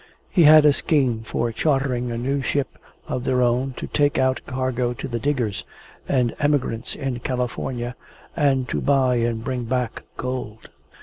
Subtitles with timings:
[0.31, 4.41] He had a scheme for chartering a new ship of their own to take out
[4.47, 5.63] cargo to the diggers
[6.09, 7.95] and emigrants in California,
[8.35, 10.69] and to buy and bring back gold.